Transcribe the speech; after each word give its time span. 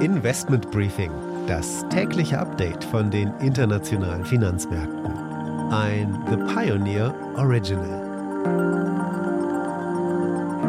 Investment 0.00 0.70
Briefing, 0.70 1.10
das 1.48 1.84
tägliche 1.88 2.38
Update 2.38 2.84
von 2.84 3.10
den 3.10 3.32
internationalen 3.40 4.24
Finanzmärkten. 4.24 5.06
Ein 5.72 6.16
The 6.30 6.36
Pioneer 6.54 7.12
Original. 7.36 8.08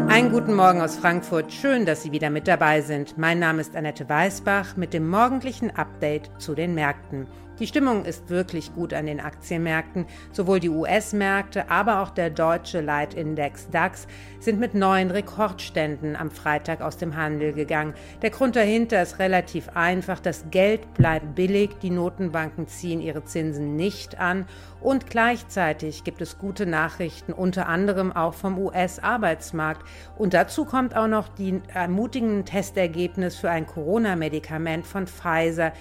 Einen 0.10 0.32
guten 0.32 0.56
Morgen 0.56 0.82
aus 0.82 0.96
Frankfurt. 0.96 1.54
Schön, 1.54 1.86
dass 1.86 2.02
Sie 2.02 2.12
wieder 2.12 2.32
mit 2.32 2.48
dabei 2.48 2.82
sind. 2.82 3.16
Mein 3.16 3.38
Name 3.38 3.62
ist 3.62 3.76
Annette 3.76 4.10
Weißbach 4.10 4.76
mit 4.76 4.96
dem 4.96 5.08
morgendlichen 5.08 5.70
Update 5.70 6.32
zu 6.40 6.56
den 6.56 6.74
Märkten. 6.74 7.28
Die 7.62 7.68
Stimmung 7.68 8.06
ist 8.06 8.32
wirklich 8.32 8.74
gut 8.74 8.92
an 8.92 9.06
den 9.06 9.20
Aktienmärkten. 9.20 10.08
Sowohl 10.32 10.60
die 10.60 10.70
US-Märkte, 10.70 11.70
aber 11.70 12.02
auch 12.02 12.10
der 12.10 12.32
deutsche 12.32 12.82
Leitindex 12.82 13.70
DAX 13.70 14.08
sind 14.40 14.60
mit 14.60 14.74
neuen 14.74 15.12
Rekordständen 15.12 16.16
am 16.16 16.32
Freitag 16.32 16.82
aus 16.82 16.98
dem 16.98 17.16
Handel 17.16 17.54
gegangen. 17.54 17.94
Der 18.24 18.32
Grund 18.32 18.56
dahinter 18.56 19.00
ist 19.04 19.20
relativ 19.20 19.70
einfach. 19.76 20.20
Das 20.20 20.46
Geld 20.50 20.92
bleibt 20.96 21.36
billig, 21.36 21.78
die 21.84 21.92
Notenbanken 21.92 22.68
ziehen 22.68 23.00
ihre 23.00 23.26
Zinsen 23.26 23.76
nicht 23.76 24.20
an 24.20 24.48
und 24.82 25.12
gleichzeitig 25.12 26.04
gibt 26.04 26.22
es 26.22 26.40
gute 26.40 26.66
Nachrichten, 26.66 27.32
unter 27.32 27.68
anderem 27.68 28.12
auch 28.12 28.34
vom 28.34 28.58
US-Arbeitsmarkt. 28.58 29.86
Und 30.18 30.34
dazu 30.34 30.66
kommt 30.66 30.96
auch 30.96 31.06
noch 31.06 31.28
die 31.28 31.62
ermutigenden 31.72 32.46
Testergebnis 32.46 33.36
für 33.36 33.52
ein 33.52 33.68
Corona-Medikament 33.68 34.88
von 34.88 35.06
Pfizer 35.06 35.74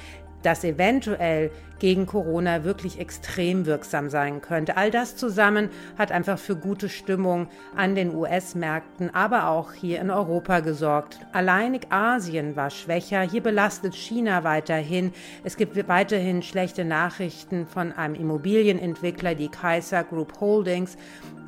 das 0.43 0.65
eventuell 0.65 1.51
gegen 1.81 2.07
Corona 2.07 2.63
wirklich 2.63 3.01
extrem 3.01 3.67
wirksam 3.67 4.11
sein 4.11 4.41
könnte. 4.41 4.77
All 4.77 4.91
das 4.91 5.17
zusammen 5.17 5.71
hat 5.99 6.13
einfach 6.13 6.39
für 6.39 6.55
gute 6.55 6.89
Stimmung 6.89 7.49
an 7.75 7.95
den 7.95 8.15
US-Märkten, 8.15 9.13
aber 9.13 9.49
auch 9.49 9.73
hier 9.73 10.01
in 10.01 10.11
Europa 10.11 10.61
gesorgt. 10.61 11.19
Alleinig 11.33 11.91
Asien 11.91 12.55
war 12.55 12.71
schwächer, 12.71 13.23
hier 13.23 13.43
belastet 13.43 13.95
China 13.95 14.45
weiterhin. 14.45 15.13
Es 15.43 15.57
gibt 15.57 15.89
weiterhin 15.89 16.43
schlechte 16.43 16.85
Nachrichten 16.85 17.67
von 17.67 17.93
einem 17.93 18.15
Immobilienentwickler, 18.15 19.35
die 19.35 19.49
Kaiser 19.49 20.05
Group 20.05 20.39
Holdings, 20.41 20.97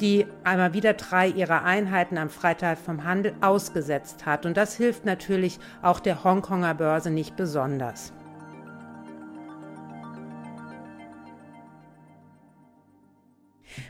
die 0.00 0.26
einmal 0.42 0.72
wieder 0.72 0.94
drei 0.94 1.28
ihrer 1.28 1.62
Einheiten 1.64 2.16
am 2.16 2.30
Freitag 2.30 2.78
vom 2.78 3.04
Handel 3.04 3.34
ausgesetzt 3.42 4.24
hat. 4.24 4.46
Und 4.46 4.56
das 4.56 4.76
hilft 4.76 5.04
natürlich 5.04 5.60
auch 5.82 6.00
der 6.00 6.24
Hongkonger 6.24 6.74
Börse 6.74 7.10
nicht 7.10 7.36
besonders. 7.36 8.12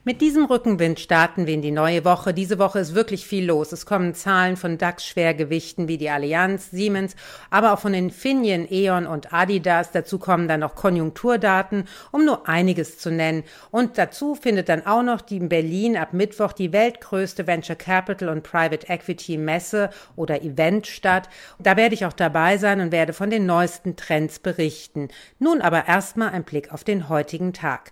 Mit 0.05 0.21
diesem 0.21 0.45
Rückenwind 0.45 1.01
starten 1.01 1.47
wir 1.47 1.55
in 1.55 1.63
die 1.63 1.71
neue 1.71 2.05
Woche. 2.05 2.35
Diese 2.35 2.59
Woche 2.59 2.79
ist 2.79 2.95
wirklich 2.95 3.27
viel 3.27 3.47
los. 3.47 3.73
Es 3.73 3.87
kommen 3.87 4.15
Zahlen 4.15 4.57
von 4.57 4.79
DAX-Schwergewichten 4.79 5.89
wie 5.89 5.99
die 5.99 6.11
Allianz, 6.11 6.71
Siemens, 6.71 7.17
aber 7.51 7.73
auch 7.73 7.79
von 7.79 7.95
Infineon, 7.95 8.67
E.ON 8.71 9.07
und 9.07 9.33
Adidas. 9.33 9.91
Dazu 9.93 10.19
kommen 10.19 10.49
dann 10.49 10.61
noch 10.61 10.75
Konjunkturdaten, 10.75 11.85
um 12.11 12.25
nur 12.25 12.49
einiges 12.49 12.99
zu 12.99 13.11
nennen. 13.11 13.45
Und 13.71 13.99
dazu 13.99 14.35
findet 14.35 14.69
dann 14.69 14.87
auch 14.87 15.03
noch 15.03 15.21
die 15.21 15.37
in 15.37 15.49
Berlin 15.49 15.97
ab 15.97 16.13
Mittwoch 16.13 16.53
die 16.53 16.73
weltgrößte 16.73 17.47
Venture 17.47 17.77
Capital 17.77 18.29
und 18.29 18.43
Private 18.43 18.89
Equity 18.89 19.39
Messe 19.39 19.91
oder 20.17 20.43
Event 20.43 20.87
statt. 20.87 21.29
Da 21.59 21.77
werde 21.77 21.95
ich 21.95 22.07
auch 22.07 22.13
dabei 22.13 22.59
sein 22.59 22.81
und 22.81 22.93
werde 22.93 23.13
von 23.13 23.31
den 23.31 23.47
neuesten 23.47 23.97
Trends 23.97 24.39
berichten. 24.39 25.09
Nun 25.39 25.61
aber 25.61 25.89
erstmal 25.89 26.31
ein 26.31 26.45
Blick 26.45 26.73
auf 26.73 26.85
den 26.85 27.09
heutigen 27.09 27.53
Tag. 27.53 27.91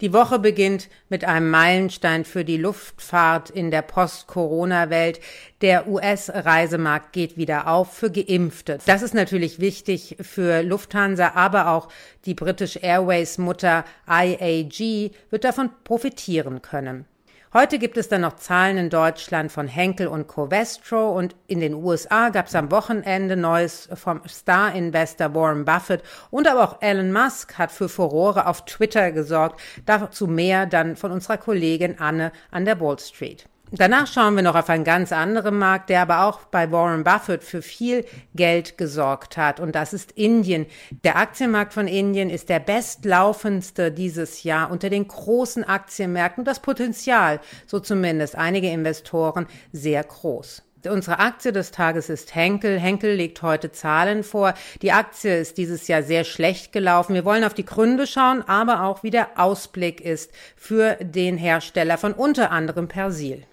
Die 0.00 0.12
Woche 0.12 0.38
beginnt 0.38 0.88
mit 1.08 1.24
einem 1.24 1.50
Meilenstein 1.50 2.24
für 2.24 2.44
die 2.44 2.56
Luftfahrt 2.56 3.50
in 3.50 3.70
der 3.70 3.82
Post-Corona-Welt. 3.82 5.20
Der 5.60 5.86
US-Reisemarkt 5.86 7.12
geht 7.12 7.36
wieder 7.36 7.68
auf 7.68 7.92
für 7.92 8.10
Geimpfte. 8.10 8.78
Das 8.86 9.02
ist 9.02 9.14
natürlich 9.14 9.60
wichtig 9.60 10.16
für 10.20 10.62
Lufthansa, 10.62 11.32
aber 11.34 11.68
auch 11.68 11.88
die 12.24 12.34
British 12.34 12.76
Airways 12.82 13.38
Mutter 13.38 13.84
IAG 14.08 15.12
wird 15.30 15.44
davon 15.44 15.70
profitieren 15.84 16.62
können. 16.62 17.06
Heute 17.54 17.78
gibt 17.78 17.98
es 17.98 18.08
dann 18.08 18.22
noch 18.22 18.36
Zahlen 18.36 18.78
in 18.78 18.88
Deutschland 18.88 19.52
von 19.52 19.68
Henkel 19.68 20.06
und 20.06 20.26
Covestro 20.26 21.10
und 21.10 21.36
in 21.48 21.60
den 21.60 21.74
USA 21.74 22.30
gab 22.30 22.46
es 22.46 22.54
am 22.54 22.70
Wochenende 22.70 23.36
Neues 23.36 23.90
vom 23.92 24.22
Star-Investor 24.26 25.34
Warren 25.34 25.66
Buffett 25.66 26.02
und 26.30 26.48
aber 26.48 26.62
auch 26.62 26.80
Elon 26.80 27.12
Musk 27.12 27.58
hat 27.58 27.70
für 27.70 27.90
Furore 27.90 28.46
auf 28.46 28.64
Twitter 28.64 29.12
gesorgt. 29.12 29.60
Dazu 29.84 30.26
mehr 30.28 30.64
dann 30.64 30.96
von 30.96 31.12
unserer 31.12 31.36
Kollegin 31.36 32.00
Anne 32.00 32.32
an 32.50 32.64
der 32.64 32.80
Wall 32.80 32.98
Street. 32.98 33.46
Danach 33.74 34.06
schauen 34.06 34.36
wir 34.36 34.42
noch 34.42 34.54
auf 34.54 34.68
einen 34.68 34.84
ganz 34.84 35.12
anderen 35.12 35.56
Markt, 35.56 35.88
der 35.88 36.02
aber 36.02 36.26
auch 36.26 36.40
bei 36.44 36.70
Warren 36.70 37.04
Buffett 37.04 37.42
für 37.42 37.62
viel 37.62 38.04
Geld 38.34 38.76
gesorgt 38.76 39.38
hat. 39.38 39.60
Und 39.60 39.74
das 39.74 39.94
ist 39.94 40.12
Indien. 40.12 40.66
Der 41.04 41.16
Aktienmarkt 41.16 41.72
von 41.72 41.88
Indien 41.88 42.28
ist 42.28 42.50
der 42.50 42.60
bestlaufendste 42.60 43.90
dieses 43.90 44.42
Jahr 44.42 44.70
unter 44.70 44.90
den 44.90 45.08
großen 45.08 45.64
Aktienmärkten. 45.64 46.44
Das 46.44 46.60
Potenzial, 46.60 47.40
so 47.66 47.80
zumindest 47.80 48.36
einige 48.36 48.68
Investoren, 48.68 49.46
sehr 49.72 50.04
groß. 50.04 50.62
Unsere 50.86 51.20
Aktie 51.20 51.52
des 51.52 51.70
Tages 51.70 52.10
ist 52.10 52.34
Henkel. 52.34 52.78
Henkel 52.78 53.14
legt 53.14 53.40
heute 53.40 53.72
Zahlen 53.72 54.22
vor. 54.22 54.52
Die 54.82 54.92
Aktie 54.92 55.38
ist 55.38 55.56
dieses 55.56 55.88
Jahr 55.88 56.02
sehr 56.02 56.24
schlecht 56.24 56.72
gelaufen. 56.72 57.14
Wir 57.14 57.24
wollen 57.24 57.44
auf 57.44 57.54
die 57.54 57.64
Gründe 57.64 58.06
schauen, 58.06 58.42
aber 58.46 58.82
auch 58.82 59.02
wie 59.02 59.10
der 59.10 59.40
Ausblick 59.40 60.02
ist 60.02 60.30
für 60.56 60.96
den 61.00 61.38
Hersteller 61.38 61.96
von 61.96 62.12
unter 62.12 62.50
anderem 62.50 62.88
Persil. 62.88 63.46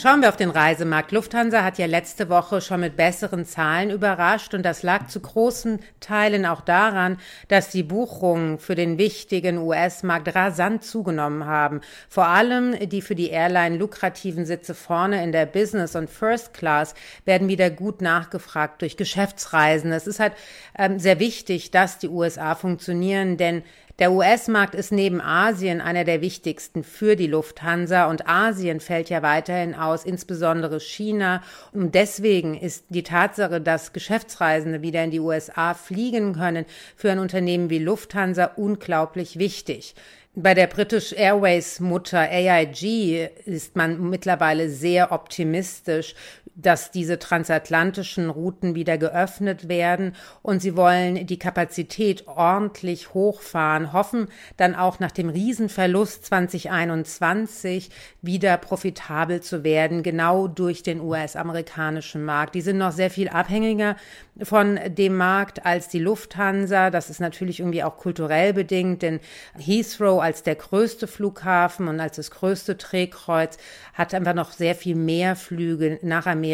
Schauen 0.00 0.22
wir 0.22 0.30
auf 0.30 0.36
den 0.38 0.48
Reisemarkt. 0.48 1.12
Lufthansa 1.12 1.62
hat 1.62 1.76
ja 1.76 1.84
letzte 1.84 2.30
Woche 2.30 2.62
schon 2.62 2.80
mit 2.80 2.96
besseren 2.96 3.44
Zahlen 3.44 3.90
überrascht 3.90 4.54
und 4.54 4.62
das 4.62 4.82
lag 4.82 5.08
zu 5.08 5.20
großen 5.20 5.78
Teilen 6.00 6.46
auch 6.46 6.62
daran, 6.62 7.18
dass 7.48 7.68
die 7.68 7.82
Buchungen 7.82 8.58
für 8.58 8.74
den 8.74 8.96
wichtigen 8.96 9.58
US-Markt 9.58 10.34
rasant 10.34 10.84
zugenommen 10.84 11.44
haben. 11.44 11.82
Vor 12.08 12.28
allem 12.28 12.88
die 12.88 13.02
für 13.02 13.14
die 13.14 13.28
Airline 13.28 13.76
lukrativen 13.76 14.46
Sitze 14.46 14.74
vorne 14.74 15.22
in 15.22 15.32
der 15.32 15.44
Business 15.44 15.94
und 15.94 16.08
First 16.08 16.54
Class 16.54 16.94
werden 17.26 17.48
wieder 17.48 17.68
gut 17.68 18.00
nachgefragt 18.00 18.80
durch 18.80 18.96
Geschäftsreisen. 18.96 19.92
Es 19.92 20.06
ist 20.06 20.18
halt 20.18 20.32
ähm, 20.78 20.98
sehr 20.98 21.20
wichtig, 21.20 21.72
dass 21.72 21.98
die 21.98 22.08
USA 22.08 22.54
funktionieren, 22.54 23.36
denn 23.36 23.64
der 24.00 24.12
US-Markt 24.12 24.74
ist 24.74 24.92
neben 24.92 25.20
Asien 25.20 25.82
einer 25.82 26.04
der 26.04 26.22
wichtigsten 26.22 26.84
für 26.84 27.16
die 27.16 27.26
Lufthansa 27.26 28.06
und 28.06 28.26
Asien 28.26 28.80
fällt 28.80 29.10
ja 29.10 29.20
weiterhin 29.20 29.74
aus, 29.74 30.06
insbesondere 30.06 30.80
China. 30.80 31.42
Und 31.72 31.94
deswegen 31.94 32.54
ist 32.54 32.86
die 32.88 33.02
Tatsache, 33.02 33.60
dass 33.60 33.92
Geschäftsreisende 33.92 34.80
wieder 34.80 35.04
in 35.04 35.10
die 35.10 35.20
USA 35.20 35.74
fliegen 35.74 36.32
können, 36.32 36.64
für 36.96 37.12
ein 37.12 37.18
Unternehmen 37.18 37.68
wie 37.68 37.78
Lufthansa 37.78 38.46
unglaublich 38.56 39.38
wichtig. 39.38 39.94
Bei 40.36 40.54
der 40.54 40.68
British 40.68 41.12
Airways 41.12 41.80
Mutter 41.80 42.20
AIG 42.20 43.30
ist 43.46 43.74
man 43.74 44.08
mittlerweile 44.08 44.70
sehr 44.70 45.10
optimistisch 45.10 46.14
dass 46.62 46.90
diese 46.90 47.18
transatlantischen 47.18 48.30
Routen 48.30 48.74
wieder 48.74 48.98
geöffnet 48.98 49.68
werden 49.68 50.14
und 50.42 50.60
sie 50.60 50.76
wollen 50.76 51.26
die 51.26 51.38
Kapazität 51.38 52.26
ordentlich 52.26 53.14
hochfahren, 53.14 53.92
hoffen 53.92 54.28
dann 54.56 54.74
auch 54.74 55.00
nach 55.00 55.10
dem 55.10 55.28
Riesenverlust 55.28 56.26
2021 56.26 57.90
wieder 58.22 58.56
profitabel 58.58 59.40
zu 59.40 59.64
werden, 59.64 60.02
genau 60.02 60.48
durch 60.48 60.82
den 60.82 61.00
US-amerikanischen 61.00 62.24
Markt. 62.24 62.54
Die 62.54 62.60
sind 62.60 62.78
noch 62.78 62.92
sehr 62.92 63.10
viel 63.10 63.28
abhängiger 63.28 63.96
von 64.42 64.78
dem 64.86 65.16
Markt 65.16 65.64
als 65.66 65.88
die 65.88 65.98
Lufthansa. 65.98 66.90
Das 66.90 67.10
ist 67.10 67.20
natürlich 67.20 67.60
irgendwie 67.60 67.82
auch 67.82 67.96
kulturell 67.96 68.52
bedingt, 68.52 69.02
denn 69.02 69.20
Heathrow 69.58 70.20
als 70.20 70.42
der 70.42 70.56
größte 70.56 71.06
Flughafen 71.06 71.88
und 71.88 72.00
als 72.00 72.16
das 72.16 72.30
größte 72.30 72.74
Drehkreuz 72.74 73.58
hat 73.94 74.14
einfach 74.14 74.34
noch 74.34 74.52
sehr 74.52 74.74
viel 74.74 74.96
mehr 74.96 75.36
Flüge 75.36 75.98
nach 76.02 76.26
Amerika 76.26 76.49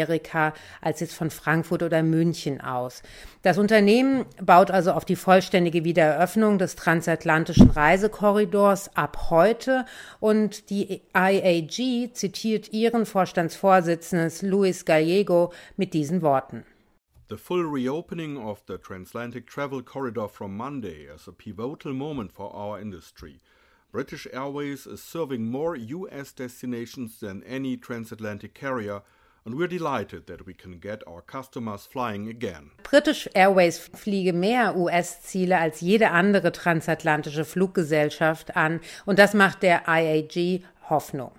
als 0.81 0.99
jetzt 0.99 1.15
von 1.15 1.29
Frankfurt 1.29 1.83
oder 1.83 2.03
München 2.03 2.61
aus. 2.61 3.03
Das 3.41 3.57
Unternehmen 3.57 4.25
baut 4.41 4.71
also 4.71 4.91
auf 4.91 5.05
die 5.05 5.15
vollständige 5.15 5.83
Wiedereröffnung 5.83 6.57
des 6.57 6.75
transatlantischen 6.75 7.69
Reisekorridors 7.69 8.95
ab 8.95 9.29
heute 9.29 9.85
und 10.19 10.69
die 10.69 11.01
IAG 11.15 12.13
zitiert 12.13 12.73
ihren 12.73 13.05
Vorstandsvorsitzenden 13.05 14.49
Luis 14.49 14.85
Gallego 14.85 15.51
mit 15.75 15.93
diesen 15.93 16.21
Worten. 16.21 16.65
The 17.29 17.37
full 17.37 17.65
reopening 17.65 18.37
of 18.37 18.63
the 18.67 18.77
transatlantic 18.77 19.47
travel 19.47 19.83
corridor 19.83 20.29
from 20.29 20.55
Monday 20.55 21.07
is 21.13 21.27
a 21.27 21.33
pivotal 21.33 21.93
moment 21.93 22.31
for 22.31 22.55
our 22.55 22.79
industry. 22.79 23.41
British 23.91 24.27
Airways 24.31 24.85
is 24.85 25.03
serving 25.03 25.45
more 25.45 25.75
US 25.75 26.31
destinations 26.31 27.19
than 27.19 27.43
any 27.43 27.75
transatlantic 27.75 28.53
carrier 28.53 29.01
and 29.47 29.55
we're 29.55 29.67
delighted 29.67 30.27
that 30.27 30.45
we 30.45 30.53
can 30.53 30.77
get 30.77 31.01
our 31.07 31.21
customers 31.21 31.87
flying 31.87 32.27
again. 32.27 32.69
British 32.83 33.29
Airways 33.33 33.79
fliege 33.79 34.33
mehr 34.33 34.75
US-Ziele 34.75 35.57
als 35.57 35.79
jede 35.79 36.11
andere 36.11 36.51
transatlantische 36.51 37.45
Fluggesellschaft 37.45 38.57
an 38.57 38.81
und 39.05 39.19
das 39.19 39.33
macht 39.33 39.63
der 39.63 39.83
IAG 39.87 40.63
Hoffnung. 40.89 41.31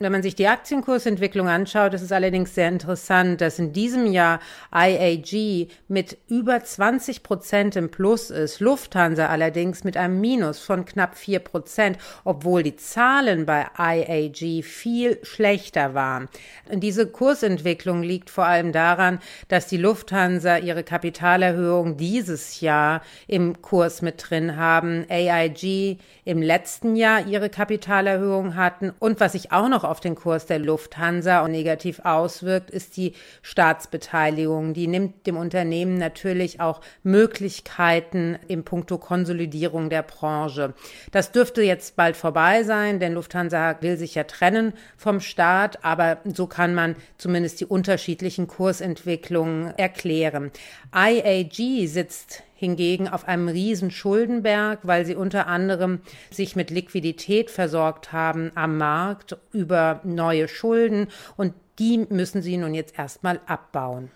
Wenn 0.00 0.12
man 0.12 0.22
sich 0.22 0.36
die 0.36 0.46
Aktienkursentwicklung 0.46 1.48
anschaut, 1.48 1.92
ist 1.92 2.02
es 2.02 2.12
allerdings 2.12 2.54
sehr 2.54 2.68
interessant, 2.68 3.40
dass 3.40 3.58
in 3.58 3.72
diesem 3.72 4.06
Jahr 4.06 4.38
IAG 4.72 5.68
mit 5.88 6.18
über 6.28 6.62
20 6.62 7.24
Prozent 7.24 7.74
im 7.74 7.90
Plus 7.90 8.30
ist, 8.30 8.60
Lufthansa 8.60 9.26
allerdings 9.26 9.82
mit 9.82 9.96
einem 9.96 10.20
Minus 10.20 10.60
von 10.60 10.84
knapp 10.84 11.16
4 11.16 11.40
Prozent, 11.40 11.98
obwohl 12.22 12.62
die 12.62 12.76
Zahlen 12.76 13.44
bei 13.44 13.66
IAG 13.76 14.62
viel 14.62 15.18
schlechter 15.24 15.94
waren. 15.94 16.28
Diese 16.72 17.08
Kursentwicklung 17.08 18.04
liegt 18.04 18.30
vor 18.30 18.44
allem 18.44 18.70
daran, 18.70 19.18
dass 19.48 19.66
die 19.66 19.78
Lufthansa 19.78 20.58
ihre 20.58 20.84
Kapitalerhöhung 20.84 21.96
dieses 21.96 22.60
Jahr 22.60 23.02
im 23.26 23.62
Kurs 23.62 24.00
mit 24.02 24.30
drin 24.30 24.56
haben, 24.56 25.06
AIG 25.08 25.98
im 26.24 26.40
letzten 26.40 26.94
Jahr 26.94 27.26
ihre 27.26 27.50
Kapitalerhöhung 27.50 28.54
hatten 28.54 28.92
und 29.00 29.18
was 29.18 29.32
sich 29.32 29.50
auch 29.50 29.68
noch 29.68 29.87
auf 29.88 30.00
den 30.00 30.14
Kurs 30.14 30.46
der 30.46 30.58
Lufthansa 30.58 31.46
negativ 31.48 32.00
auswirkt, 32.04 32.70
ist 32.70 32.96
die 32.96 33.14
Staatsbeteiligung. 33.42 34.74
Die 34.74 34.86
nimmt 34.86 35.26
dem 35.26 35.36
Unternehmen 35.36 35.98
natürlich 35.98 36.60
auch 36.60 36.80
Möglichkeiten 37.02 38.38
im 38.48 38.64
Punkto 38.64 38.98
Konsolidierung 38.98 39.90
der 39.90 40.02
Branche. 40.02 40.74
Das 41.10 41.32
dürfte 41.32 41.62
jetzt 41.62 41.96
bald 41.96 42.16
vorbei 42.16 42.62
sein, 42.62 43.00
denn 43.00 43.14
Lufthansa 43.14 43.80
will 43.80 43.96
sich 43.96 44.14
ja 44.14 44.24
trennen 44.24 44.72
vom 44.96 45.20
Staat, 45.20 45.84
aber 45.84 46.18
so 46.24 46.46
kann 46.46 46.74
man 46.74 46.96
zumindest 47.16 47.60
die 47.60 47.66
unterschiedlichen 47.66 48.46
Kursentwicklungen 48.46 49.76
erklären. 49.76 50.50
IAG 50.94 51.86
sitzt 51.86 52.42
hingegen 52.58 53.06
auf 53.06 53.28
einem 53.28 53.46
riesen 53.46 53.92
Schuldenberg, 53.92 54.80
weil 54.82 55.06
sie 55.06 55.14
unter 55.14 55.46
anderem 55.46 56.00
sich 56.28 56.56
mit 56.56 56.70
Liquidität 56.70 57.50
versorgt 57.50 58.12
haben 58.12 58.50
am 58.56 58.76
Markt 58.76 59.36
über 59.52 60.00
neue 60.02 60.48
Schulden 60.48 61.06
und 61.36 61.54
die 61.78 62.04
müssen 62.10 62.42
sie 62.42 62.56
nun 62.56 62.74
jetzt 62.74 62.98
erstmal 62.98 63.40
abbauen. 63.46 64.10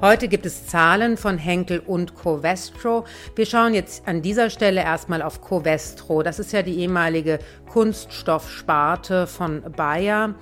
Heute 0.00 0.28
gibt 0.28 0.46
es 0.46 0.66
Zahlen 0.66 1.16
von 1.16 1.38
Henkel 1.38 1.80
und 1.80 2.14
Covestro. 2.14 3.04
Wir 3.34 3.46
schauen 3.46 3.74
jetzt 3.74 4.06
an 4.06 4.22
dieser 4.22 4.48
Stelle 4.48 4.80
erstmal 4.80 5.22
auf 5.22 5.40
Covestro. 5.40 6.22
Das 6.22 6.38
ist 6.38 6.52
ja 6.52 6.62
die 6.62 6.78
ehemalige 6.78 7.40
Kunststoffsparte 7.68 9.26
von 9.26 9.62
Bayer. 9.76 10.34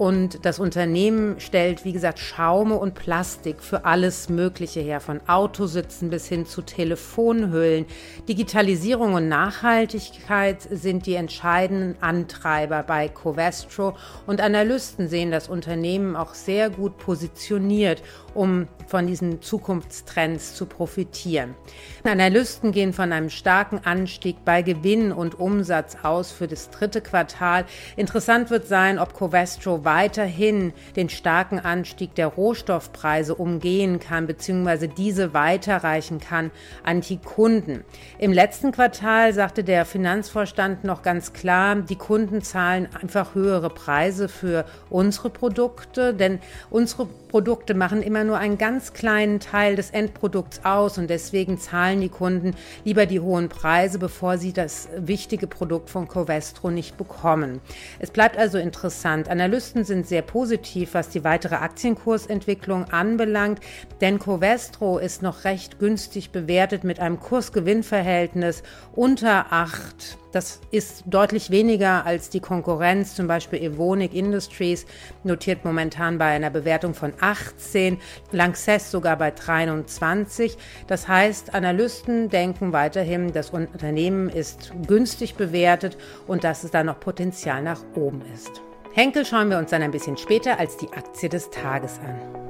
Und 0.00 0.46
das 0.46 0.58
Unternehmen 0.58 1.38
stellt, 1.40 1.84
wie 1.84 1.92
gesagt, 1.92 2.20
Schaume 2.20 2.76
und 2.76 2.94
Plastik 2.94 3.60
für 3.60 3.84
alles 3.84 4.30
Mögliche 4.30 4.80
her, 4.80 4.98
von 4.98 5.20
Autositzen 5.28 6.08
bis 6.08 6.26
hin 6.26 6.46
zu 6.46 6.62
Telefonhüllen. 6.62 7.84
Digitalisierung 8.26 9.12
und 9.12 9.28
Nachhaltigkeit 9.28 10.62
sind 10.70 11.04
die 11.04 11.16
entscheidenden 11.16 12.02
Antreiber 12.02 12.82
bei 12.82 13.08
Covestro 13.08 13.94
und 14.26 14.40
Analysten 14.40 15.06
sehen 15.06 15.30
das 15.30 15.50
Unternehmen 15.50 16.16
auch 16.16 16.32
sehr 16.32 16.70
gut 16.70 16.96
positioniert, 16.96 18.02
um 18.34 18.68
von 18.86 19.06
diesen 19.06 19.40
Zukunftstrends 19.40 20.54
zu 20.54 20.66
profitieren. 20.66 21.54
Analysten 22.02 22.72
gehen 22.72 22.92
von 22.92 23.12
einem 23.12 23.30
starken 23.30 23.80
Anstieg 23.84 24.44
bei 24.44 24.62
Gewinn 24.62 25.12
und 25.12 25.38
Umsatz 25.38 25.98
aus 26.02 26.32
für 26.32 26.48
das 26.48 26.70
dritte 26.70 27.00
Quartal. 27.00 27.64
Interessant 27.96 28.50
wird 28.50 28.66
sein, 28.66 28.98
ob 28.98 29.14
Covestro 29.14 29.84
weiterhin 29.84 30.72
den 30.96 31.08
starken 31.08 31.60
Anstieg 31.60 32.14
der 32.16 32.26
Rohstoffpreise 32.26 33.34
umgehen 33.34 34.00
kann 34.00 34.26
bzw. 34.26 34.88
diese 34.88 35.34
weiterreichen 35.34 36.18
kann 36.18 36.50
an 36.82 37.00
die 37.00 37.18
Kunden. 37.18 37.84
Im 38.18 38.32
letzten 38.32 38.72
Quartal 38.72 39.32
sagte 39.32 39.62
der 39.62 39.84
Finanzvorstand 39.84 40.82
noch 40.82 41.02
ganz 41.02 41.32
klar, 41.32 41.76
die 41.76 41.96
Kunden 41.96 42.42
zahlen 42.42 42.88
einfach 43.00 43.34
höhere 43.34 43.70
Preise 43.70 44.28
für 44.28 44.64
unsere 44.88 45.30
Produkte, 45.30 46.12
denn 46.12 46.40
unsere 46.70 47.06
Produkte 47.06 47.74
machen 47.74 48.02
immer 48.02 48.19
nur 48.24 48.38
einen 48.38 48.58
ganz 48.58 48.92
kleinen 48.92 49.40
Teil 49.40 49.76
des 49.76 49.90
Endprodukts 49.90 50.64
aus 50.64 50.98
und 50.98 51.08
deswegen 51.08 51.58
zahlen 51.58 52.00
die 52.00 52.08
Kunden 52.08 52.54
lieber 52.84 53.06
die 53.06 53.20
hohen 53.20 53.48
Preise, 53.48 53.98
bevor 53.98 54.38
sie 54.38 54.52
das 54.52 54.88
wichtige 54.96 55.46
Produkt 55.46 55.90
von 55.90 56.08
Covestro 56.08 56.70
nicht 56.70 56.96
bekommen. 56.96 57.60
Es 57.98 58.10
bleibt 58.10 58.36
also 58.36 58.58
interessant. 58.58 59.28
Analysten 59.28 59.50
Analysten 59.50 59.84
sind 59.84 60.06
sehr 60.06 60.22
positiv, 60.22 60.94
was 60.94 61.08
die 61.08 61.24
weitere 61.24 61.56
Aktienkursentwicklung 61.56 62.84
anbelangt, 62.84 63.60
denn 64.00 64.18
Covestro 64.18 64.98
ist 64.98 65.22
noch 65.22 65.44
recht 65.44 65.78
günstig 65.78 66.30
bewertet 66.30 66.84
mit 66.84 67.00
einem 67.00 67.18
Kursgewinnverhältnis 67.18 68.62
unter 68.92 69.52
8. 69.52 70.19
Das 70.32 70.60
ist 70.70 71.02
deutlich 71.06 71.50
weniger 71.50 72.06
als 72.06 72.30
die 72.30 72.40
Konkurrenz, 72.40 73.16
zum 73.16 73.26
Beispiel 73.26 73.60
Evonik 73.62 74.14
Industries 74.14 74.86
notiert 75.24 75.64
momentan 75.64 76.18
bei 76.18 76.26
einer 76.26 76.50
Bewertung 76.50 76.94
von 76.94 77.12
18, 77.20 77.98
Lanxess 78.30 78.92
sogar 78.92 79.16
bei 79.16 79.32
23. 79.32 80.56
Das 80.86 81.08
heißt, 81.08 81.52
Analysten 81.54 82.28
denken 82.28 82.72
weiterhin, 82.72 83.32
das 83.32 83.50
Unternehmen 83.50 84.28
ist 84.28 84.72
günstig 84.86 85.34
bewertet 85.34 85.96
und 86.28 86.44
dass 86.44 86.62
es 86.62 86.70
da 86.70 86.84
noch 86.84 87.00
Potenzial 87.00 87.62
nach 87.62 87.82
oben 87.96 88.22
ist. 88.32 88.62
Henkel 88.92 89.24
schauen 89.24 89.50
wir 89.50 89.58
uns 89.58 89.70
dann 89.70 89.82
ein 89.82 89.90
bisschen 89.90 90.16
später 90.16 90.58
als 90.60 90.76
die 90.76 90.92
Aktie 90.92 91.28
des 91.28 91.50
Tages 91.50 91.98
an. 92.00 92.40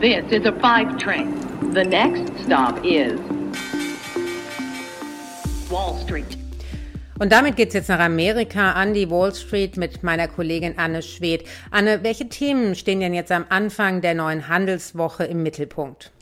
This 0.00 0.24
is 0.30 0.46
a 0.46 0.52
five 0.60 0.96
train. 0.98 1.34
The 1.72 1.82
next 1.82 2.44
stop 2.44 2.84
is 2.84 3.18
Wall 5.70 5.94
Street. 6.02 6.38
Und 7.18 7.32
damit 7.32 7.56
geht 7.56 7.68
es 7.68 7.74
jetzt 7.74 7.88
nach 7.88 7.98
Amerika 7.98 8.72
an 8.72 8.94
die 8.94 9.10
Wall 9.10 9.34
Street 9.34 9.76
mit 9.76 10.02
meiner 10.02 10.28
Kollegin 10.28 10.78
Anne 10.78 11.02
Schwedt. 11.02 11.44
Anne, 11.70 12.02
welche 12.02 12.28
Themen 12.28 12.74
stehen 12.74 13.00
denn 13.00 13.12
jetzt 13.12 13.32
am 13.32 13.44
Anfang 13.48 14.00
der 14.00 14.14
neuen 14.14 14.48
Handelswoche 14.48 15.24
im 15.24 15.42
Mittelpunkt? 15.42 16.12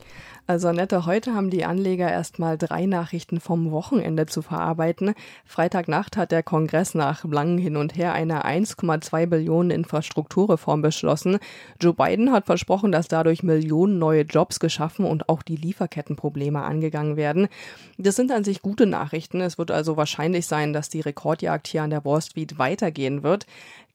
Also 0.49 0.69
Annette, 0.69 1.07
heute 1.07 1.35
haben 1.35 1.51
die 1.51 1.65
Anleger 1.65 2.09
erstmal 2.09 2.57
drei 2.57 2.87
Nachrichten 2.87 3.41
vom 3.41 3.73
Wochenende 3.73 4.27
zu 4.27 4.43
verarbeiten. 4.43 5.15
Freitagnacht 5.45 6.17
hat 6.17 6.31
der 6.31 6.45
Kongress 6.45 6.95
nach 6.95 7.25
langem 7.25 7.59
Hin 7.59 7.77
und 7.77 7.97
Her 7.97 8.13
eine 8.13 8.45
1,2 8.45 9.27
Billionen 9.27 9.73
Infrastrukturreform 9.73 10.83
beschlossen. 10.83 11.39
Joe 11.81 11.95
Biden 11.95 12.31
hat 12.31 12.47
versprochen, 12.47 12.93
dass 12.93 13.09
dadurch 13.09 13.43
Millionen 13.43 13.99
neue 13.99 14.23
Jobs 14.23 14.61
geschaffen 14.61 15.05
und 15.05 15.29
auch 15.29 15.43
die 15.43 15.57
Lieferkettenprobleme 15.57 16.63
angegangen 16.63 17.17
werden. 17.17 17.49
Das 17.99 18.15
sind 18.15 18.31
an 18.31 18.45
sich 18.45 18.63
gute 18.63 18.87
Nachrichten. 18.87 19.41
Es 19.41 19.59
wird 19.59 19.73
also 19.73 19.97
wahrscheinlich 19.97 20.47
sein, 20.47 20.73
dass 20.73 20.89
die 20.89 21.01
Rekordjagd 21.01 21.67
hier 21.67 21.83
an 21.83 21.91
der 21.91 22.05
Wall 22.05 22.23
Street 22.23 22.57
weitergehen 22.57 23.25
wird. 23.25 23.47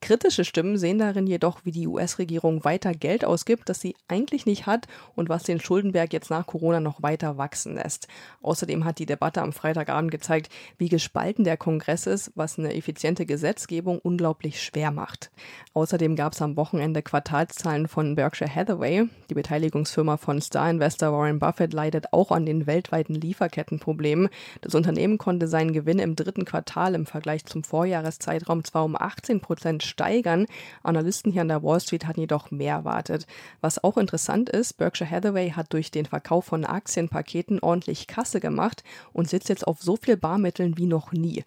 Kritische 0.01 0.45
Stimmen 0.45 0.79
sehen 0.79 0.97
darin 0.97 1.27
jedoch, 1.27 1.59
wie 1.63 1.69
die 1.69 1.87
US-Regierung 1.87 2.65
weiter 2.65 2.91
Geld 2.91 3.23
ausgibt, 3.23 3.69
das 3.69 3.79
sie 3.79 3.95
eigentlich 4.07 4.47
nicht 4.47 4.65
hat 4.65 4.87
und 5.15 5.29
was 5.29 5.43
den 5.43 5.59
Schuldenberg 5.59 6.11
jetzt 6.11 6.31
nach 6.31 6.47
Corona 6.47 6.79
noch 6.79 7.03
weiter 7.03 7.37
wachsen 7.37 7.75
lässt. 7.75 8.07
Außerdem 8.41 8.83
hat 8.83 8.97
die 8.97 9.05
Debatte 9.05 9.43
am 9.43 9.53
Freitagabend 9.53 10.09
gezeigt, 10.09 10.51
wie 10.79 10.89
gespalten 10.89 11.43
der 11.43 11.55
Kongress 11.55 12.07
ist, 12.07 12.31
was 12.33 12.57
eine 12.57 12.73
effiziente 12.73 13.27
Gesetzgebung 13.27 13.99
unglaublich 13.99 14.63
schwer 14.63 14.89
macht. 14.89 15.29
Außerdem 15.75 16.15
gab 16.15 16.33
es 16.33 16.41
am 16.41 16.57
Wochenende 16.57 17.03
Quartalszahlen 17.03 17.87
von 17.87 18.15
Berkshire 18.15 18.53
Hathaway. 18.53 19.07
Die 19.29 19.35
Beteiligungsfirma 19.35 20.17
von 20.17 20.41
Star-Investor 20.41 21.13
Warren 21.13 21.37
Buffett 21.37 21.73
leidet 21.73 22.11
auch 22.11 22.31
an 22.31 22.47
den 22.47 22.65
weltweiten 22.65 23.13
Lieferkettenproblemen. 23.13 24.29
Das 24.61 24.73
Unternehmen 24.73 25.19
konnte 25.19 25.47
seinen 25.47 25.73
Gewinn 25.73 25.99
im 25.99 26.15
dritten 26.15 26.43
Quartal 26.43 26.95
im 26.95 27.05
Vergleich 27.05 27.45
zum 27.45 27.63
Vorjahreszeitraum 27.63 28.63
zwar 28.63 28.83
um 28.83 28.95
18 28.95 29.41
Prozent 29.41 29.90
steigern. 29.91 30.47
Analysten 30.81 31.31
hier 31.31 31.41
an 31.41 31.49
der 31.49 31.61
Wall 31.61 31.79
Street 31.79 32.07
hatten 32.07 32.21
jedoch 32.21 32.49
mehr 32.49 32.75
erwartet. 32.75 33.27
Was 33.61 33.83
auch 33.83 33.97
interessant 33.97 34.49
ist, 34.49 34.77
Berkshire 34.77 35.09
Hathaway 35.09 35.51
hat 35.51 35.71
durch 35.73 35.91
den 35.91 36.07
Verkauf 36.07 36.45
von 36.45 36.65
Aktienpaketen 36.65 37.59
ordentlich 37.59 38.07
Kasse 38.07 38.39
gemacht 38.39 38.83
und 39.13 39.29
sitzt 39.29 39.49
jetzt 39.49 39.67
auf 39.67 39.81
so 39.81 39.95
viel 39.95 40.17
Barmitteln 40.17 40.77
wie 40.77 40.87
noch 40.87 41.11
nie. 41.11 41.43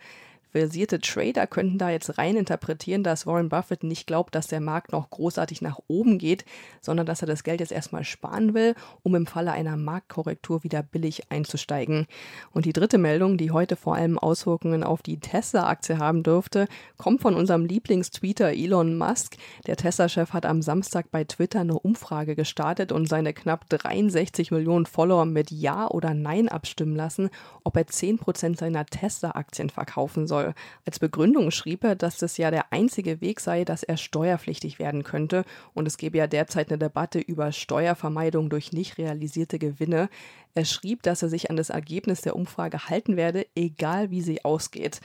Versierte 0.54 1.00
Trader 1.00 1.48
könnten 1.48 1.78
da 1.78 1.90
jetzt 1.90 2.16
rein 2.16 2.36
interpretieren, 2.36 3.02
dass 3.02 3.26
Warren 3.26 3.48
Buffett 3.48 3.82
nicht 3.82 4.06
glaubt, 4.06 4.36
dass 4.36 4.46
der 4.46 4.60
Markt 4.60 4.92
noch 4.92 5.10
großartig 5.10 5.62
nach 5.62 5.80
oben 5.88 6.16
geht, 6.16 6.44
sondern 6.80 7.06
dass 7.06 7.22
er 7.22 7.26
das 7.26 7.42
Geld 7.42 7.58
jetzt 7.58 7.72
erstmal 7.72 8.04
sparen 8.04 8.54
will, 8.54 8.76
um 9.02 9.16
im 9.16 9.26
Falle 9.26 9.50
einer 9.50 9.76
Marktkorrektur 9.76 10.62
wieder 10.62 10.84
billig 10.84 11.32
einzusteigen. 11.32 12.06
Und 12.52 12.66
die 12.66 12.72
dritte 12.72 12.98
Meldung, 12.98 13.36
die 13.36 13.50
heute 13.50 13.74
vor 13.74 13.96
allem 13.96 14.16
Auswirkungen 14.16 14.84
auf 14.84 15.02
die 15.02 15.18
Tesla-Aktie 15.18 15.98
haben 15.98 16.22
dürfte, 16.22 16.68
kommt 16.98 17.20
von 17.20 17.34
unserem 17.34 17.64
Lieblingstweeter 17.64 18.52
Elon 18.52 18.96
Musk. 18.96 19.34
Der 19.66 19.76
Tesla-Chef 19.76 20.32
hat 20.32 20.46
am 20.46 20.62
Samstag 20.62 21.10
bei 21.10 21.24
Twitter 21.24 21.62
eine 21.62 21.80
Umfrage 21.80 22.36
gestartet 22.36 22.92
und 22.92 23.08
seine 23.08 23.32
knapp 23.32 23.68
63 23.70 24.52
Millionen 24.52 24.86
Follower 24.86 25.24
mit 25.24 25.50
Ja 25.50 25.88
oder 25.88 26.14
Nein 26.14 26.48
abstimmen 26.48 26.94
lassen, 26.94 27.30
ob 27.64 27.76
er 27.76 27.86
10% 27.86 28.56
seiner 28.56 28.86
Tesla-Aktien 28.86 29.68
verkaufen 29.68 30.28
soll. 30.28 30.43
Soll. 30.44 30.54
Als 30.86 30.98
Begründung 30.98 31.50
schrieb 31.50 31.84
er, 31.84 31.94
dass 31.94 32.18
das 32.18 32.36
ja 32.36 32.50
der 32.50 32.72
einzige 32.72 33.20
Weg 33.20 33.40
sei, 33.40 33.64
dass 33.64 33.82
er 33.82 33.96
steuerpflichtig 33.96 34.78
werden 34.78 35.02
könnte 35.02 35.44
und 35.72 35.86
es 35.86 35.96
gebe 35.96 36.18
ja 36.18 36.26
derzeit 36.26 36.70
eine 36.70 36.78
Debatte 36.78 37.18
über 37.18 37.52
Steuervermeidung 37.52 38.50
durch 38.50 38.72
nicht 38.72 38.98
realisierte 38.98 39.58
Gewinne. 39.58 40.08
Er 40.54 40.64
schrieb, 40.64 41.02
dass 41.02 41.22
er 41.22 41.28
sich 41.28 41.50
an 41.50 41.56
das 41.56 41.70
Ergebnis 41.70 42.20
der 42.20 42.36
Umfrage 42.36 42.88
halten 42.88 43.16
werde, 43.16 43.46
egal 43.54 44.10
wie 44.10 44.22
sie 44.22 44.44
ausgeht. 44.44 45.00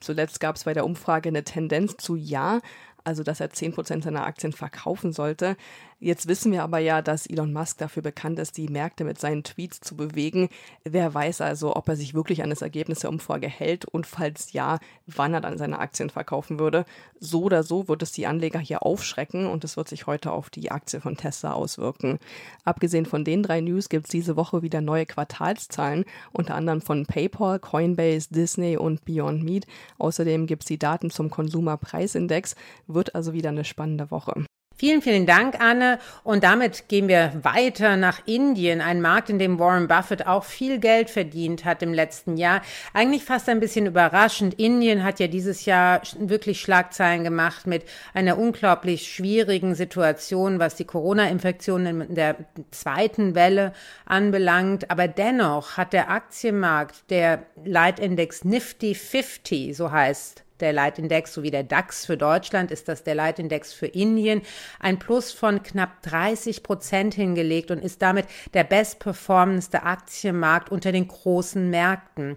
Zuletzt 0.00 0.40
gab 0.40 0.56
es 0.56 0.64
bei 0.64 0.72
der 0.72 0.86
Umfrage 0.86 1.28
eine 1.28 1.44
Tendenz 1.44 1.96
zu 1.98 2.16
Ja, 2.16 2.60
also 3.04 3.22
dass 3.22 3.40
er 3.40 3.50
10% 3.50 4.02
seiner 4.02 4.24
Aktien 4.24 4.52
verkaufen 4.52 5.12
sollte. 5.12 5.56
Jetzt 6.02 6.28
wissen 6.28 6.50
wir 6.50 6.62
aber 6.62 6.78
ja, 6.78 7.02
dass 7.02 7.26
Elon 7.26 7.52
Musk 7.52 7.76
dafür 7.76 8.02
bekannt 8.02 8.38
ist, 8.38 8.56
die 8.56 8.68
Märkte 8.68 9.04
mit 9.04 9.20
seinen 9.20 9.44
Tweets 9.44 9.80
zu 9.80 9.96
bewegen. 9.96 10.48
Wer 10.82 11.12
weiß 11.12 11.42
also, 11.42 11.76
ob 11.76 11.88
er 11.90 11.96
sich 11.96 12.14
wirklich 12.14 12.42
an 12.42 12.48
das 12.48 12.62
Ergebnis 12.62 13.00
der 13.00 13.10
Umfrage 13.10 13.48
hält 13.48 13.84
und 13.84 14.06
falls 14.06 14.54
ja, 14.54 14.78
wann 15.06 15.34
er 15.34 15.42
dann 15.42 15.58
seine 15.58 15.78
Aktien 15.78 16.08
verkaufen 16.08 16.58
würde. 16.58 16.86
So 17.18 17.42
oder 17.42 17.62
so 17.62 17.86
wird 17.86 18.02
es 18.02 18.12
die 18.12 18.26
Anleger 18.26 18.58
hier 18.58 18.82
aufschrecken 18.82 19.46
und 19.46 19.62
es 19.62 19.76
wird 19.76 19.88
sich 19.88 20.06
heute 20.06 20.32
auf 20.32 20.48
die 20.48 20.70
Aktie 20.70 21.02
von 21.02 21.18
Tesla 21.18 21.52
auswirken. 21.52 22.18
Abgesehen 22.64 23.04
von 23.04 23.22
den 23.22 23.42
drei 23.42 23.60
News 23.60 23.90
gibt 23.90 24.06
es 24.06 24.10
diese 24.10 24.36
Woche 24.36 24.62
wieder 24.62 24.80
neue 24.80 25.04
Quartalszahlen, 25.04 26.06
unter 26.32 26.54
anderem 26.54 26.80
von 26.80 27.04
PayPal, 27.04 27.58
Coinbase, 27.58 28.28
Disney 28.30 28.78
und 28.78 29.04
Beyond 29.04 29.42
Meat. 29.42 29.66
Außerdem 29.98 30.46
gibt 30.46 30.62
es 30.62 30.68
die 30.68 30.78
Daten 30.78 31.10
zum 31.10 31.28
Konsumerpreisindex. 31.28 32.54
Wird 32.94 33.14
also 33.14 33.32
wieder 33.32 33.50
eine 33.50 33.64
spannende 33.64 34.10
Woche. 34.10 34.44
Vielen, 34.80 35.02
vielen 35.02 35.26
Dank, 35.26 35.60
Anne. 35.60 35.98
Und 36.24 36.42
damit 36.42 36.88
gehen 36.88 37.06
wir 37.06 37.32
weiter 37.42 37.98
nach 37.98 38.26
Indien, 38.26 38.80
ein 38.80 39.02
Markt, 39.02 39.28
in 39.28 39.38
dem 39.38 39.58
Warren 39.58 39.88
Buffett 39.88 40.26
auch 40.26 40.42
viel 40.42 40.78
Geld 40.78 41.10
verdient 41.10 41.66
hat 41.66 41.82
im 41.82 41.92
letzten 41.92 42.38
Jahr. 42.38 42.62
Eigentlich 42.94 43.22
fast 43.22 43.50
ein 43.50 43.60
bisschen 43.60 43.84
überraschend. 43.84 44.54
Indien 44.54 45.04
hat 45.04 45.20
ja 45.20 45.26
dieses 45.26 45.66
Jahr 45.66 46.00
wirklich 46.18 46.62
Schlagzeilen 46.62 47.24
gemacht 47.24 47.66
mit 47.66 47.84
einer 48.14 48.38
unglaublich 48.38 49.12
schwierigen 49.12 49.74
Situation, 49.74 50.58
was 50.60 50.76
die 50.76 50.86
Corona-Infektionen 50.86 52.00
in 52.00 52.14
der 52.14 52.36
zweiten 52.70 53.34
Welle 53.34 53.74
anbelangt. 54.06 54.90
Aber 54.90 55.08
dennoch 55.08 55.76
hat 55.76 55.92
der 55.92 56.10
Aktienmarkt, 56.10 57.10
der 57.10 57.42
Leitindex 57.66 58.44
Nifty 58.44 58.94
50, 58.94 59.76
so 59.76 59.90
heißt 59.90 60.42
der 60.60 60.72
Leitindex 60.72 61.34
sowie 61.34 61.50
der 61.50 61.62
DAX 61.62 62.06
für 62.06 62.16
Deutschland 62.16 62.70
ist 62.70 62.88
das 62.88 63.04
der 63.04 63.14
Leitindex 63.14 63.72
für 63.72 63.86
Indien, 63.86 64.42
ein 64.78 64.98
Plus 64.98 65.32
von 65.32 65.62
knapp 65.62 66.02
30 66.02 66.62
Prozent 66.62 67.14
hingelegt 67.14 67.70
und 67.70 67.82
ist 67.82 68.02
damit 68.02 68.26
der 68.54 68.64
bestperformendste 68.64 69.82
Aktienmarkt 69.82 70.70
unter 70.70 70.92
den 70.92 71.08
großen 71.08 71.70
Märkten. 71.70 72.36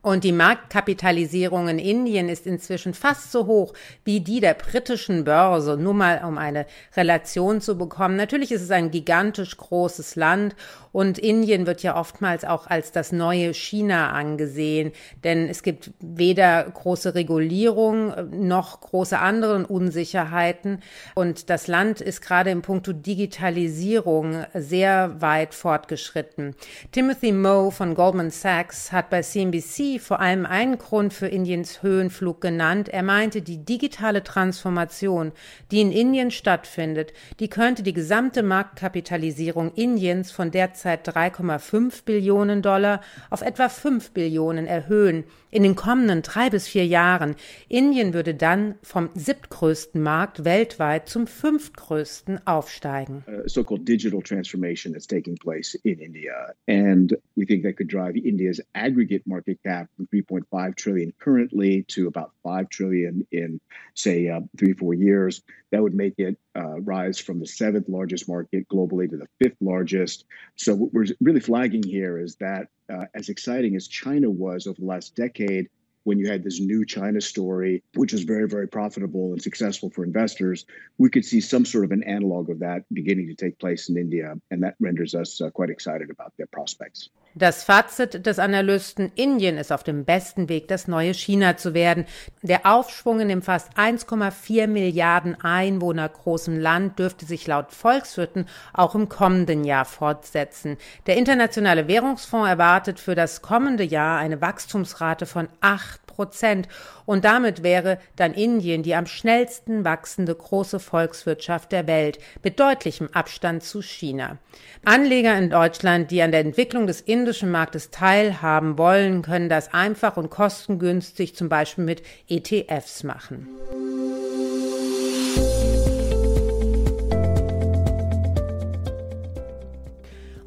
Und 0.00 0.22
die 0.22 0.32
Marktkapitalisierung 0.32 1.68
in 1.68 1.78
Indien 1.80 2.28
ist 2.28 2.46
inzwischen 2.46 2.94
fast 2.94 3.32
so 3.32 3.46
hoch 3.46 3.74
wie 4.04 4.20
die 4.20 4.40
der 4.40 4.54
britischen 4.54 5.24
Börse, 5.24 5.76
nur 5.76 5.92
mal 5.92 6.22
um 6.24 6.38
eine 6.38 6.66
Relation 6.96 7.60
zu 7.60 7.76
bekommen. 7.76 8.16
Natürlich 8.16 8.52
ist 8.52 8.62
es 8.62 8.70
ein 8.70 8.92
gigantisch 8.92 9.56
großes 9.56 10.14
Land 10.14 10.54
und 10.92 11.18
Indien 11.18 11.66
wird 11.66 11.82
ja 11.82 11.96
oftmals 11.96 12.44
auch 12.44 12.68
als 12.68 12.92
das 12.92 13.10
neue 13.10 13.52
China 13.52 14.12
angesehen, 14.12 14.92
denn 15.24 15.48
es 15.48 15.62
gibt 15.62 15.90
weder 16.00 16.62
große 16.62 17.14
Regulierung 17.16 17.57
noch 17.66 18.80
große 18.80 19.18
anderen 19.18 19.64
Unsicherheiten. 19.64 20.82
Und 21.14 21.50
das 21.50 21.66
Land 21.66 22.00
ist 22.00 22.20
gerade 22.20 22.50
im 22.50 22.62
Punkto 22.62 22.92
Digitalisierung 22.92 24.44
sehr 24.54 25.20
weit 25.20 25.54
fortgeschritten. 25.54 26.54
Timothy 26.92 27.32
Moe 27.32 27.70
von 27.70 27.94
Goldman 27.94 28.30
Sachs 28.30 28.92
hat 28.92 29.10
bei 29.10 29.22
CNBC 29.22 30.00
vor 30.00 30.20
allem 30.20 30.46
einen 30.46 30.78
Grund 30.78 31.12
für 31.12 31.28
Indiens 31.28 31.82
Höhenflug 31.82 32.40
genannt. 32.40 32.88
Er 32.88 33.02
meinte, 33.02 33.42
die 33.42 33.64
digitale 33.64 34.22
Transformation, 34.22 35.32
die 35.70 35.80
in 35.80 35.92
Indien 35.92 36.30
stattfindet, 36.30 37.12
die 37.40 37.48
könnte 37.48 37.82
die 37.82 37.92
gesamte 37.92 38.42
Marktkapitalisierung 38.42 39.72
Indiens 39.74 40.30
von 40.30 40.50
derzeit 40.50 41.08
3,5 41.08 42.04
Billionen 42.04 42.62
Dollar 42.62 43.00
auf 43.30 43.42
etwa 43.42 43.68
5 43.68 44.10
Billionen 44.10 44.66
erhöhen 44.66 45.24
in 45.50 45.62
den 45.62 45.76
kommenden 45.76 46.22
drei 46.22 46.50
bis 46.50 46.68
vier 46.68 46.86
Jahren. 46.86 47.34
Indien 47.68 48.14
würde 48.14 48.34
dann 48.34 48.76
vom 48.82 49.10
siebtgrößten 49.14 50.02
Markt 50.02 50.44
weltweit 50.44 51.08
zum 51.08 51.26
fünftgrößten 51.26 52.46
aufsteigen. 52.46 53.24
Uh, 53.28 53.46
so-called 53.46 53.86
digital 53.86 54.22
transformation 54.22 54.92
that's 54.92 55.06
taking 55.06 55.36
place 55.36 55.74
in 55.84 55.98
India, 55.98 56.54
and 56.66 57.16
we 57.36 57.44
think 57.44 57.62
that 57.62 57.76
could 57.76 57.88
drive 57.88 58.16
India's 58.16 58.60
aggregate 58.74 59.26
market 59.26 59.58
cap 59.64 59.88
from 59.96 60.06
3.5 60.06 60.76
trillion 60.76 61.12
currently 61.18 61.84
to 61.88 62.06
about 62.08 62.30
5 62.42 62.68
trillion 62.68 63.26
in, 63.30 63.60
say, 63.94 64.28
uh, 64.28 64.40
three 64.56 64.72
four 64.72 64.94
years. 64.94 65.42
That 65.70 65.82
would 65.82 65.94
make 65.94 66.14
it 66.18 66.38
uh, 66.56 66.80
rise 66.80 67.18
from 67.18 67.40
the 67.40 67.46
seventh 67.46 67.88
largest 67.88 68.28
market 68.28 68.68
globally 68.68 69.10
to 69.10 69.16
the 69.16 69.28
fifth 69.38 69.56
largest. 69.60 70.24
So 70.56 70.74
what 70.74 70.92
we're 70.94 71.06
really 71.20 71.40
flagging 71.40 71.82
here 71.82 72.18
is 72.18 72.36
that 72.36 72.68
uh, 72.90 73.04
as 73.14 73.28
exciting 73.28 73.76
as 73.76 73.86
China 73.86 74.30
was 74.30 74.66
over 74.66 74.80
the 74.80 74.86
last 74.86 75.14
decade, 75.14 75.68
when 76.08 76.18
you 76.18 76.26
had 76.26 76.42
this 76.42 76.58
new 76.58 76.86
China 76.86 77.20
story, 77.20 77.82
which 77.92 78.14
was 78.14 78.22
very, 78.22 78.48
very 78.48 78.66
profitable 78.66 79.32
and 79.32 79.42
successful 79.42 79.90
for 79.90 80.04
investors, 80.04 80.64
we 80.96 81.10
could 81.10 81.22
see 81.22 81.42
some 81.42 81.66
sort 81.66 81.84
of 81.84 81.92
an 81.92 82.02
analog 82.02 82.48
of 82.48 82.60
that 82.60 82.82
beginning 82.90 83.28
to 83.28 83.34
take 83.34 83.58
place 83.58 83.90
in 83.90 83.98
India. 83.98 84.32
And 84.50 84.62
that 84.62 84.76
renders 84.80 85.14
us 85.14 85.38
uh, 85.42 85.50
quite 85.50 85.68
excited 85.68 86.08
about 86.08 86.32
their 86.38 86.46
prospects. 86.46 87.10
Das 87.38 87.62
Fazit 87.62 88.26
des 88.26 88.40
Analysten, 88.40 89.12
Indien 89.14 89.58
ist 89.58 89.70
auf 89.70 89.84
dem 89.84 90.04
besten 90.04 90.48
Weg, 90.48 90.66
das 90.66 90.88
neue 90.88 91.14
China 91.14 91.56
zu 91.56 91.72
werden. 91.72 92.04
Der 92.42 92.66
Aufschwung 92.66 93.20
in 93.20 93.28
dem 93.28 93.42
fast 93.42 93.78
1,4 93.78 94.66
Milliarden 94.66 95.40
Einwohner 95.40 96.08
großen 96.08 96.58
Land 96.60 96.98
dürfte 96.98 97.26
sich 97.26 97.46
laut 97.46 97.70
Volkswirten 97.72 98.46
auch 98.72 98.96
im 98.96 99.08
kommenden 99.08 99.62
Jahr 99.62 99.84
fortsetzen. 99.84 100.78
Der 101.06 101.16
Internationale 101.16 101.86
Währungsfonds 101.86 102.48
erwartet 102.48 102.98
für 102.98 103.14
das 103.14 103.40
kommende 103.40 103.84
Jahr 103.84 104.18
eine 104.18 104.40
Wachstumsrate 104.40 105.24
von 105.24 105.48
8 105.60 106.07
Prozent. 106.18 106.66
Und 107.06 107.24
damit 107.24 107.62
wäre 107.62 107.98
dann 108.16 108.34
Indien 108.34 108.82
die 108.82 108.96
am 108.96 109.06
schnellsten 109.06 109.84
wachsende 109.84 110.34
große 110.34 110.80
Volkswirtschaft 110.80 111.70
der 111.70 111.86
Welt, 111.86 112.18
mit 112.42 112.58
deutlichem 112.58 113.08
Abstand 113.12 113.62
zu 113.62 113.82
China. 113.82 114.38
Anleger 114.84 115.38
in 115.38 115.48
Deutschland, 115.48 116.10
die 116.10 116.20
an 116.20 116.32
der 116.32 116.40
Entwicklung 116.40 116.88
des 116.88 117.00
indischen 117.00 117.52
Marktes 117.52 117.90
teilhaben 117.90 118.78
wollen, 118.78 119.22
können 119.22 119.48
das 119.48 119.72
einfach 119.72 120.16
und 120.16 120.28
kostengünstig 120.28 121.36
zum 121.36 121.48
Beispiel 121.48 121.84
mit 121.84 122.02
ETFs 122.28 123.04
machen. 123.04 123.46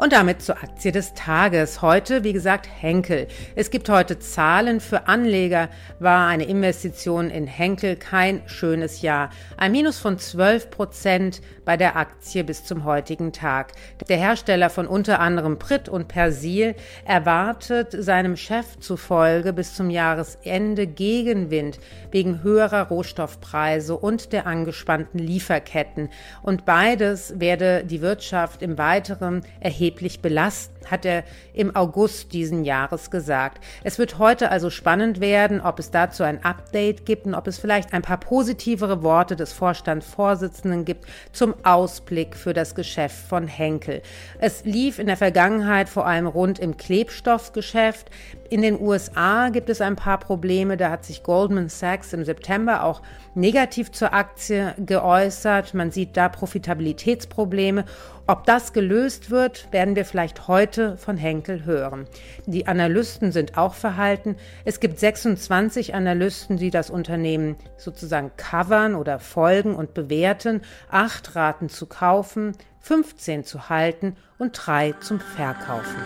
Und 0.02 0.14
damit 0.14 0.42
zur 0.42 0.58
Aktie 0.58 0.92
des 0.92 1.14
Tages. 1.14 1.84
Heute, 1.84 2.24
wie 2.24 2.34
gesagt, 2.34 2.68
Henkel. 2.68 3.28
Es 3.56 3.70
gibt 3.70 3.88
heute 3.88 4.18
Zahlen 4.18 4.80
für 4.80 5.08
Anleger. 5.08 5.70
War 6.00 6.28
eine 6.28 6.46
Investition 6.46 7.30
in 7.30 7.46
Henkel 7.46 7.98
kein 7.98 8.42
schönes 8.48 9.04
Jahr. 9.04 9.30
Ein 9.58 9.74
Minus 9.74 10.00
von 10.00 10.18
12 10.18 10.72
Prozent 10.72 11.42
bei 11.66 11.78
der 11.78 11.98
Aktie 11.98 12.44
bis 12.44 12.66
zum 12.66 12.84
heutigen 12.84 13.32
Tag. 13.32 13.74
Der 14.10 14.18
Hersteller 14.18 14.72
von 14.72 14.88
unter 14.88 15.20
anderem 15.20 15.60
Brit 15.60 15.88
und 15.88 16.08
Persil 16.08 16.74
erwartet 17.06 17.90
seinem 17.92 18.38
Chef 18.38 18.80
zufolge 18.80 19.54
bis 19.54 19.76
zum 19.76 19.92
Jahresende 19.92 20.88
Gegenwind 20.88 21.78
wegen 22.10 22.42
höherer 22.42 22.88
Rohstoffpreise 22.88 23.96
und 23.96 24.34
der 24.34 24.48
angespannten 24.48 25.20
Lieferketten. 25.20 26.10
Und 26.42 26.66
beides 26.66 27.40
werde 27.40 27.84
die 27.84 28.02
Wirtschaft 28.02 28.64
im 28.64 28.80
Weiteren 28.80 29.44
erheblich 29.60 29.91
erheblich 29.92 30.22
belasten, 30.22 30.72
hat 30.90 31.06
er 31.06 31.24
im 31.54 31.76
August 31.76 32.34
diesen 32.34 32.64
Jahres 32.64 33.12
gesagt. 33.12 33.64
Es 33.84 34.00
wird 34.00 34.18
heute 34.18 34.50
also 34.50 34.70
spannend 34.70 35.20
werden, 35.20 35.62
ob 35.62 35.80
es 35.80 35.92
dazu 35.92 36.24
ein 36.24 36.44
Update 36.44 37.06
gibt 37.06 37.26
und 37.26 37.36
ob 37.36 37.48
es 37.48 37.60
vielleicht 37.60 37.94
ein 37.94 38.02
paar 38.02 38.20
positivere 38.20 39.04
Worte 39.04 39.36
des 39.36 39.54
Vorstandsvorsitzenden 39.54 40.86
gibt 40.86 41.06
zum 41.34 41.54
Ausblick 41.64 42.36
für 42.36 42.54
das 42.54 42.74
Geschäft 42.74 43.28
von 43.28 43.48
Henkel. 43.48 44.02
Es 44.40 44.64
lief 44.66 44.98
in 44.98 45.08
der 45.08 45.18
Vergangenheit 45.18 45.90
vor 45.90 46.08
allem 46.08 46.28
rund 46.28 46.58
im 46.58 46.78
Klebstoffgeschäft. 46.78 48.10
In 48.50 48.62
den 48.62 48.80
USA 48.82 49.50
gibt 49.50 49.70
es 49.70 49.82
ein 49.82 49.96
paar 49.96 50.20
Probleme. 50.20 50.78
Da 50.78 50.90
hat 50.90 51.06
sich 51.06 51.24
Goldman 51.24 51.70
Sachs 51.70 52.14
im 52.14 52.26
September 52.26 52.84
auch 52.84 53.02
negativ 53.36 53.92
zur 53.92 54.14
Aktie 54.14 54.74
geäußert. 54.86 55.74
Man 55.74 55.92
sieht 55.92 56.18
da 56.18 56.28
Profitabilitätsprobleme. 56.28 57.86
Ob 58.32 58.46
das 58.46 58.72
gelöst 58.72 59.30
wird, 59.30 59.68
werden 59.74 59.98
wir 59.98 60.06
vielleicht 60.06 60.48
heute 60.48 60.96
von 60.96 61.18
Henkel 61.18 61.66
hören. 61.66 62.08
Die 62.46 62.66
Analysten 62.66 63.34
sind 63.34 63.58
auch 63.58 63.74
verhalten. 63.74 64.38
Es 64.64 64.80
gibt 64.80 65.02
26 65.02 65.94
Analysten, 65.96 66.56
die 66.56 66.70
das 66.70 66.90
Unternehmen 66.90 67.58
sozusagen 67.76 68.32
covern 68.38 68.96
oder 68.96 69.20
folgen 69.20 69.76
und 69.76 69.94
bewerten. 69.94 70.62
Acht 70.90 71.36
raten 71.36 71.68
zu 71.68 71.88
kaufen, 71.88 72.54
15 72.80 73.44
zu 73.44 73.68
halten 73.68 74.16
und 74.38 74.54
drei 74.54 74.94
zum 75.02 75.20
Verkaufen. 75.20 76.00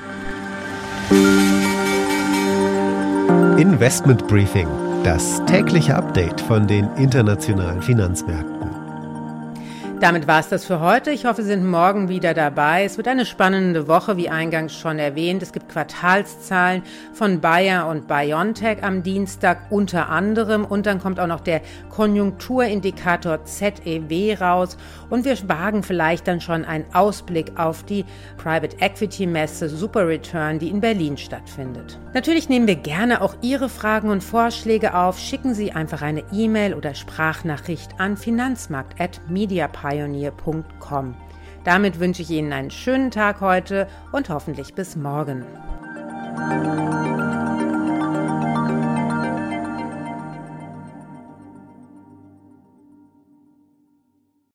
Investment 3.60 4.28
Briefing 4.28 4.68
Das 5.04 5.46
tägliche 5.46 5.94
Update 5.94 6.42
von 6.42 6.66
den 6.66 6.92
internationalen 6.96 7.84
Finanzmärkten. 7.84 8.55
Damit 10.02 10.28
war 10.28 10.42
es 10.42 10.50
das 10.50 10.66
für 10.66 10.82
heute. 10.82 11.12
Ich 11.12 11.26
hoffe, 11.26 11.42
Sie 11.42 11.48
sind 11.48 11.66
morgen 11.66 12.10
wieder 12.10 12.34
dabei. 12.34 12.84
Es 12.84 12.98
wird 12.98 13.08
eine 13.08 13.26
spannende 13.26 13.88
Woche, 13.88 14.18
wie 14.18 14.28
eingangs 14.28 14.78
schon 14.78 15.00
erwähnt. 15.00 15.42
Es 15.42 15.54
gibt 15.54 15.70
Quartalszahlen 15.70 16.84
von 17.14 17.40
Bayer 17.40 17.88
und 17.88 18.06
BioNTech 18.06 18.84
am 18.84 19.04
Dienstag 19.04 19.72
unter 19.72 20.10
anderem. 20.10 20.66
Und 20.66 20.86
dann 20.86 21.00
kommt 21.00 21.18
auch 21.18 21.28
noch 21.28 21.40
der 21.40 21.62
Konjunkturindikator 21.90 23.46
ZEW 23.46 24.36
raus. 24.38 24.76
Und 25.10 25.24
wir 25.24 25.38
wagen 25.48 25.82
vielleicht 25.82 26.28
dann 26.28 26.42
schon 26.42 26.66
einen 26.66 26.86
Ausblick 26.94 27.58
auf 27.58 27.84
die 27.84 28.04
Private 28.36 28.76
Equity 28.82 29.26
Messe 29.26 29.70
Super 29.70 30.10
Return, 30.10 30.60
die 30.60 30.72
in 30.72 30.82
Berlin 30.82 31.16
stattfindet. 31.16 31.98
Natürlich 32.14 32.50
nehmen 32.50 32.68
wir 32.68 32.76
gerne 32.76 33.22
auch 33.22 33.36
Ihre 33.42 33.70
Fragen 33.70 34.10
und 34.10 34.24
Vorschläge 34.24 34.94
auf. 34.94 35.20
Schicken 35.20 35.54
Sie 35.54 35.72
einfach 35.72 36.02
eine 36.02 36.24
E-Mail 36.34 36.74
oder 36.74 36.96
Sprachnachricht 36.96 37.92
an 37.98 38.18
finanzmarkt.mediapart 38.18 39.85
pioneer.com. 39.86 41.14
Damit 41.64 42.00
wünsche 42.00 42.22
ich 42.22 42.30
Ihnen 42.30 42.54
einen 42.54 42.72
schönen 42.72 43.12
Tag 43.12 43.42
heute 43.42 43.88
und 44.12 44.30
hoffentlich 44.30 44.74
bis 44.74 44.96
morgen. 44.96 45.44